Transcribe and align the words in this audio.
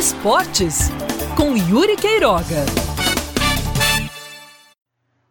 Esportes 0.00 0.88
com 1.36 1.54
Yuri 1.54 1.94
Queiroga. 1.94 2.64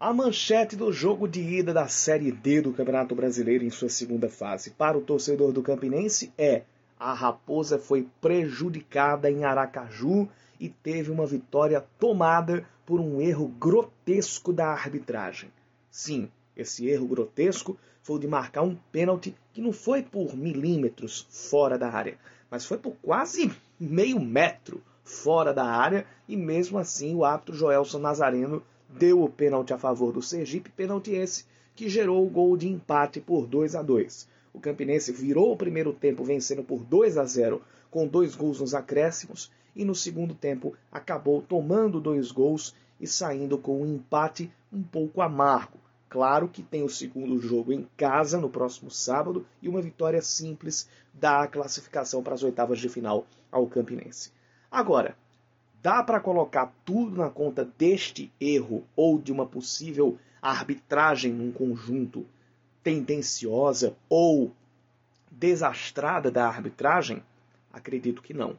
A 0.00 0.12
manchete 0.12 0.74
do 0.74 0.92
jogo 0.92 1.28
de 1.28 1.40
ida 1.40 1.72
da 1.72 1.86
Série 1.86 2.32
D 2.32 2.62
do 2.62 2.72
Campeonato 2.72 3.14
Brasileiro 3.14 3.62
em 3.62 3.70
sua 3.70 3.88
segunda 3.88 4.28
fase 4.28 4.70
para 4.70 4.98
o 4.98 5.00
torcedor 5.00 5.52
do 5.52 5.62
Campinense 5.62 6.32
é: 6.36 6.62
a 6.98 7.14
Raposa 7.14 7.78
foi 7.78 8.08
prejudicada 8.20 9.30
em 9.30 9.44
Aracaju 9.44 10.28
e 10.58 10.68
teve 10.68 11.12
uma 11.12 11.28
vitória 11.28 11.84
tomada 11.96 12.66
por 12.84 12.98
um 12.98 13.20
erro 13.20 13.46
grotesco 13.46 14.52
da 14.52 14.66
arbitragem. 14.72 15.48
Sim, 15.88 16.28
esse 16.56 16.88
erro 16.88 17.06
grotesco 17.06 17.76
foi 18.02 18.16
o 18.16 18.18
de 18.18 18.26
marcar 18.26 18.62
um 18.62 18.76
pênalti 18.90 19.34
que 19.52 19.60
não 19.60 19.72
foi 19.72 20.02
por 20.02 20.36
milímetros 20.36 21.26
fora 21.28 21.76
da 21.76 21.90
área, 21.90 22.18
mas 22.50 22.64
foi 22.64 22.78
por 22.78 22.94
quase 23.02 23.52
meio 23.78 24.18
metro 24.20 24.82
fora 25.04 25.52
da 25.52 25.64
área 25.64 26.06
e 26.26 26.36
mesmo 26.36 26.78
assim 26.78 27.14
o 27.14 27.24
árbitro 27.24 27.54
Joelson 27.54 27.98
Nazareno 27.98 28.62
deu 28.88 29.22
o 29.22 29.28
pênalti 29.28 29.72
a 29.72 29.78
favor 29.78 30.12
do 30.12 30.22
Sergipe, 30.22 30.70
pênalti 30.70 31.12
esse 31.12 31.44
que 31.74 31.88
gerou 31.88 32.26
o 32.26 32.30
gol 32.30 32.56
de 32.56 32.68
empate 32.68 33.20
por 33.20 33.46
2 33.46 33.74
a 33.74 33.82
2. 33.82 34.28
O 34.54 34.60
Campinense 34.60 35.12
virou 35.12 35.52
o 35.52 35.56
primeiro 35.56 35.92
tempo 35.92 36.24
vencendo 36.24 36.64
por 36.64 36.82
2 36.82 37.18
a 37.18 37.24
0 37.24 37.60
com 37.90 38.06
dois 38.06 38.34
gols 38.34 38.60
nos 38.60 38.74
acréscimos 38.74 39.50
e 39.74 39.84
no 39.84 39.94
segundo 39.94 40.34
tempo 40.34 40.74
acabou 40.90 41.42
tomando 41.42 42.00
dois 42.00 42.32
gols 42.32 42.74
e 43.00 43.06
saindo 43.06 43.58
com 43.58 43.82
um 43.82 43.86
empate 43.86 44.50
um 44.72 44.82
pouco 44.82 45.20
amargo. 45.20 45.78
Claro 46.08 46.48
que 46.48 46.62
tem 46.62 46.82
o 46.82 46.88
segundo 46.88 47.38
jogo 47.40 47.72
em 47.72 47.88
casa 47.96 48.40
no 48.40 48.48
próximo 48.48 48.90
sábado 48.90 49.46
e 49.60 49.68
uma 49.68 49.82
vitória 49.82 50.22
simples 50.22 50.88
dá 51.12 51.42
a 51.42 51.48
classificação 51.48 52.22
para 52.22 52.34
as 52.34 52.42
oitavas 52.42 52.78
de 52.78 52.88
final 52.88 53.26
ao 53.50 53.66
Campinense. 53.66 54.32
Agora, 54.70 55.16
Dá 55.86 56.02
para 56.02 56.18
colocar 56.18 56.74
tudo 56.84 57.16
na 57.16 57.30
conta 57.30 57.64
deste 57.78 58.32
erro 58.40 58.84
ou 58.96 59.20
de 59.20 59.30
uma 59.30 59.46
possível 59.46 60.18
arbitragem 60.42 61.32
num 61.32 61.52
conjunto 61.52 62.26
tendenciosa 62.82 63.96
ou 64.08 64.52
desastrada 65.30 66.28
da 66.28 66.48
arbitragem? 66.48 67.22
Acredito 67.72 68.20
que 68.20 68.34
não. 68.34 68.58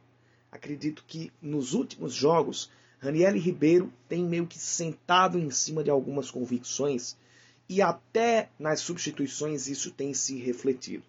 Acredito 0.50 1.04
que 1.06 1.30
nos 1.42 1.74
últimos 1.74 2.14
jogos, 2.14 2.70
Raniele 2.98 3.38
Ribeiro 3.38 3.92
tem 4.08 4.24
meio 4.24 4.46
que 4.46 4.58
sentado 4.58 5.38
em 5.38 5.50
cima 5.50 5.84
de 5.84 5.90
algumas 5.90 6.30
convicções 6.30 7.14
e 7.68 7.82
até 7.82 8.48
nas 8.58 8.80
substituições 8.80 9.68
isso 9.68 9.90
tem 9.90 10.14
se 10.14 10.36
refletido. 10.38 11.04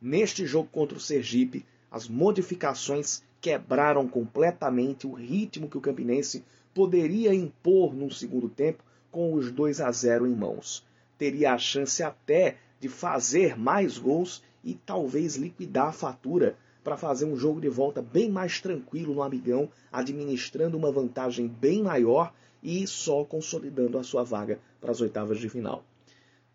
Neste 0.00 0.44
jogo 0.44 0.68
contra 0.70 0.98
o 0.98 1.00
Sergipe, 1.00 1.64
as 1.90 2.06
modificações 2.06 3.22
quebraram 3.40 4.06
completamente 4.06 5.06
o 5.06 5.12
ritmo 5.12 5.68
que 5.68 5.78
o 5.78 5.80
Campinense 5.80 6.44
poderia 6.74 7.34
impor 7.34 7.94
num 7.94 8.10
segundo 8.10 8.48
tempo 8.48 8.84
com 9.10 9.34
os 9.34 9.50
2 9.50 9.80
a 9.80 9.90
0 9.90 10.26
em 10.26 10.34
mãos. 10.34 10.84
Teria 11.16 11.52
a 11.52 11.58
chance 11.58 12.02
até 12.02 12.56
de 12.78 12.88
fazer 12.88 13.58
mais 13.58 13.96
gols 13.96 14.42
e 14.64 14.74
talvez 14.74 15.36
liquidar 15.36 15.88
a 15.88 15.92
fatura 15.92 16.56
para 16.84 16.96
fazer 16.96 17.24
um 17.24 17.36
jogo 17.36 17.60
de 17.60 17.68
volta 17.68 18.02
bem 18.02 18.30
mais 18.30 18.60
tranquilo 18.60 19.14
no 19.14 19.22
Amigão, 19.22 19.68
administrando 19.90 20.76
uma 20.76 20.90
vantagem 20.90 21.46
bem 21.46 21.82
maior 21.82 22.32
e 22.62 22.86
só 22.86 23.24
consolidando 23.24 23.98
a 23.98 24.02
sua 24.02 24.24
vaga 24.24 24.58
para 24.80 24.90
as 24.90 25.00
oitavas 25.00 25.38
de 25.38 25.48
final. 25.48 25.84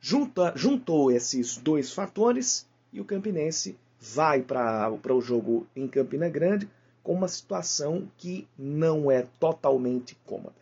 Junta, 0.09 0.53
juntou 0.55 1.11
esses 1.11 1.57
dois 1.57 1.91
fatores 1.91 2.65
e 2.93 3.01
o 3.01 3.03
Campinense 3.03 3.77
vai 3.99 4.41
para 4.41 5.13
o 5.13 5.19
jogo 5.19 5.67
em 5.75 5.85
Campina 5.85 6.29
Grande 6.29 6.69
com 7.03 7.13
uma 7.13 7.27
situação 7.27 8.09
que 8.17 8.47
não 8.57 9.11
é 9.11 9.27
totalmente 9.37 10.17
cômoda. 10.25 10.55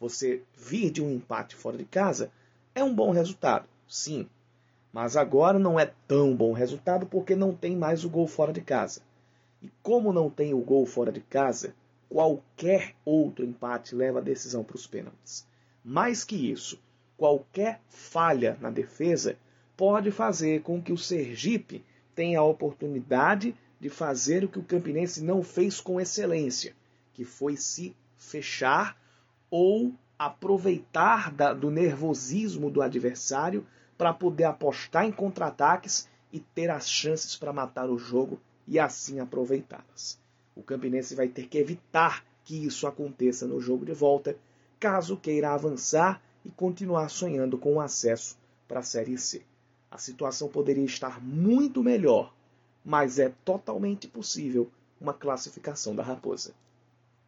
Você 0.00 0.42
vir 0.56 0.90
de 0.90 1.02
um 1.02 1.10
empate 1.10 1.54
fora 1.54 1.76
de 1.76 1.84
casa 1.84 2.32
é 2.74 2.82
um 2.82 2.94
bom 2.94 3.10
resultado, 3.10 3.68
sim, 3.86 4.26
mas 4.90 5.14
agora 5.14 5.58
não 5.58 5.78
é 5.78 5.92
tão 6.08 6.34
bom 6.34 6.54
resultado 6.54 7.04
porque 7.04 7.36
não 7.36 7.54
tem 7.54 7.76
mais 7.76 8.02
o 8.02 8.08
gol 8.08 8.26
fora 8.26 8.50
de 8.50 8.62
casa. 8.62 9.02
E 9.60 9.70
como 9.82 10.10
não 10.10 10.30
tem 10.30 10.54
o 10.54 10.64
gol 10.64 10.86
fora 10.86 11.12
de 11.12 11.20
casa, 11.20 11.74
qualquer 12.08 12.94
outro 13.04 13.44
empate 13.44 13.94
leva 13.94 14.20
a 14.20 14.22
decisão 14.22 14.64
para 14.64 14.76
os 14.76 14.86
pênaltis. 14.86 15.46
Mais 15.84 16.24
que 16.24 16.50
isso, 16.50 16.80
qualquer 17.20 17.82
falha 17.86 18.56
na 18.62 18.70
defesa 18.70 19.36
pode 19.76 20.10
fazer 20.10 20.62
com 20.62 20.80
que 20.80 20.90
o 20.90 20.96
Sergipe 20.96 21.84
tem 22.14 22.34
a 22.34 22.42
oportunidade 22.42 23.54
de 23.78 23.90
fazer 23.90 24.42
o 24.42 24.48
que 24.48 24.58
o 24.58 24.64
Campinense 24.64 25.22
não 25.22 25.42
fez 25.42 25.82
com 25.82 26.00
excelência, 26.00 26.74
que 27.12 27.22
foi 27.22 27.58
se 27.58 27.94
fechar 28.16 28.96
ou 29.50 29.92
aproveitar 30.18 31.30
da, 31.30 31.52
do 31.52 31.70
nervosismo 31.70 32.70
do 32.70 32.80
adversário 32.80 33.66
para 33.98 34.14
poder 34.14 34.44
apostar 34.44 35.04
em 35.04 35.12
contra-ataques 35.12 36.08
e 36.32 36.40
ter 36.40 36.70
as 36.70 36.88
chances 36.88 37.36
para 37.36 37.52
matar 37.52 37.90
o 37.90 37.98
jogo 37.98 38.40
e 38.66 38.78
assim 38.78 39.20
aproveitá-las. 39.20 40.18
O 40.56 40.62
Campinense 40.62 41.14
vai 41.14 41.28
ter 41.28 41.48
que 41.48 41.58
evitar 41.58 42.24
que 42.46 42.64
isso 42.64 42.86
aconteça 42.86 43.46
no 43.46 43.60
jogo 43.60 43.84
de 43.84 43.92
volta, 43.92 44.38
caso 44.78 45.18
queira 45.18 45.52
avançar 45.52 46.22
e 46.44 46.50
continuar 46.50 47.08
sonhando 47.08 47.58
com 47.58 47.74
o 47.74 47.80
acesso 47.80 48.36
para 48.66 48.80
a 48.80 48.84
Série 48.84 49.18
C. 49.18 49.42
A 49.90 49.98
situação 49.98 50.48
poderia 50.48 50.84
estar 50.84 51.20
muito 51.22 51.82
melhor, 51.82 52.32
mas 52.84 53.18
é 53.18 53.32
totalmente 53.44 54.06
possível 54.06 54.70
uma 55.00 55.12
classificação 55.12 55.94
da 55.94 56.02
Raposa. 56.02 56.54